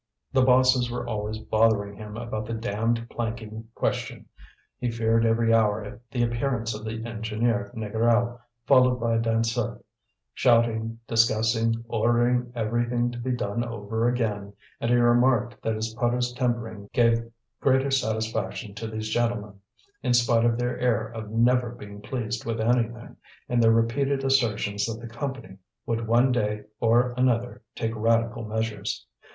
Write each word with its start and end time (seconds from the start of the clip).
The 0.33 0.41
bosses 0.41 0.89
were 0.89 1.07
always 1.07 1.37
bothering 1.37 1.95
him 1.95 2.17
about 2.17 2.47
the 2.47 2.55
damned 2.55 3.07
planking 3.11 3.67
question; 3.75 4.25
he 4.79 4.89
feared 4.89 5.27
every 5.27 5.53
hour 5.53 6.01
the 6.09 6.23
appearance 6.23 6.73
of 6.73 6.83
the 6.83 7.05
engineer 7.05 7.71
Négrel, 7.75 8.39
followed 8.65 8.95
by 8.99 9.19
Dansaert, 9.19 9.79
shouting, 10.33 10.99
discussing, 11.07 11.85
ordering 11.87 12.51
everything 12.55 13.11
to 13.11 13.19
be 13.19 13.29
done 13.31 13.63
over 13.63 14.07
again, 14.09 14.53
and 14.79 14.89
he 14.89 14.97
remarked 14.97 15.61
that 15.61 15.75
his 15.75 15.93
putter's 15.93 16.33
timbering 16.33 16.89
gave 16.93 17.31
greater 17.59 17.91
satisfaction 17.91 18.73
to 18.73 18.87
these 18.87 19.09
gentlemen, 19.09 19.59
in 20.01 20.15
spite 20.15 20.45
of 20.45 20.57
their 20.57 20.79
air 20.79 21.09
of 21.09 21.29
never 21.29 21.73
being 21.75 22.01
pleased 22.01 22.43
with 22.43 22.59
anything, 22.59 23.17
and 23.47 23.61
their 23.61 23.69
repeated 23.71 24.23
assertions 24.23 24.87
that 24.87 24.99
the 24.99 25.05
Company 25.07 25.57
would 25.85 26.07
one 26.07 26.31
day 26.31 26.63
or 26.79 27.13
another 27.17 27.61
take 27.75 27.95
radical 27.95 28.43
measures. 28.43 29.05